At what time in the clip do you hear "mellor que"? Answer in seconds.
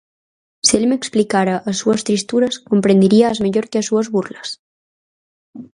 3.45-3.79